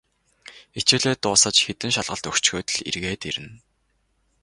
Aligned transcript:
Хичээлээ 0.75 1.15
дуусаж, 1.23 1.57
хэдэн 1.63 1.91
шалгалт 1.95 2.25
өгчхөөд 2.29 2.67
л 2.75 2.83
эргээд 2.89 3.21
ирнэ. 3.29 3.51